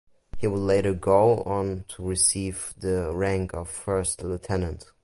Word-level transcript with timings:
He 0.39 0.47
would 0.47 0.57
later 0.61 0.95
go 0.95 1.43
on 1.43 1.85
to 1.89 2.01
receive 2.03 2.73
the 2.75 3.13
rank 3.13 3.53
of 3.53 3.69
first 3.69 4.23
lieutenant. 4.23 4.91